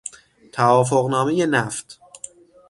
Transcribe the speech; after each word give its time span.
توافقنامهی 0.51 1.45
نفت 1.45 1.99